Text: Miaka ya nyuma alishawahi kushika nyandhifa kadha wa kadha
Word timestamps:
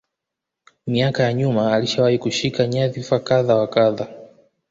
Miaka 0.87 1.23
ya 1.23 1.33
nyuma 1.33 1.73
alishawahi 1.73 2.17
kushika 2.19 2.67
nyandhifa 2.67 3.19
kadha 3.19 3.55
wa 3.55 3.67
kadha 3.67 4.07